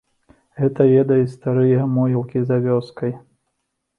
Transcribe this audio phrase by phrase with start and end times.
[0.61, 3.11] Гэта ведаюць старыя могілкі за вёскай.